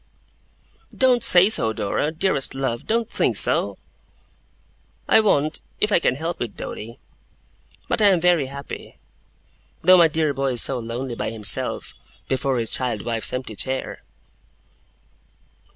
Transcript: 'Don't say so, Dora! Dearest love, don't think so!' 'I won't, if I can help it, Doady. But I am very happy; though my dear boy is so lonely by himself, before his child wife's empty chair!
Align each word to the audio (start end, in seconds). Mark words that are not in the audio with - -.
'Don't 0.97 1.23
say 1.23 1.47
so, 1.47 1.71
Dora! 1.73 2.11
Dearest 2.11 2.55
love, 2.55 2.87
don't 2.87 3.07
think 3.11 3.37
so!' 3.37 3.77
'I 5.07 5.19
won't, 5.19 5.61
if 5.79 5.91
I 5.91 5.99
can 5.99 6.15
help 6.15 6.41
it, 6.41 6.57
Doady. 6.57 6.97
But 7.87 8.01
I 8.01 8.07
am 8.07 8.19
very 8.19 8.47
happy; 8.47 8.97
though 9.83 9.99
my 9.99 10.07
dear 10.07 10.33
boy 10.33 10.53
is 10.53 10.63
so 10.63 10.79
lonely 10.79 11.13
by 11.13 11.29
himself, 11.29 11.93
before 12.27 12.57
his 12.57 12.71
child 12.71 13.05
wife's 13.05 13.31
empty 13.31 13.55
chair! 13.55 14.01